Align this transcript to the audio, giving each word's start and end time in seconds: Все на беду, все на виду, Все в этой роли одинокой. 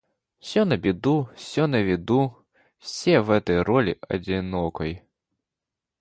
Все 0.39 0.63
на 0.65 0.77
беду, 0.77 1.29
все 1.35 1.67
на 1.67 1.83
виду, 1.83 2.33
Все 2.79 3.21
в 3.21 3.29
этой 3.29 3.61
роли 3.61 3.99
одинокой. 4.09 5.03